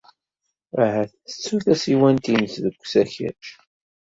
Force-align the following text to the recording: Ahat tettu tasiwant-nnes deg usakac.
Ahat 0.83 1.11
tettu 1.27 1.55
tasiwant-nnes 1.65 2.53
deg 2.63 2.75
usakac. 2.83 3.45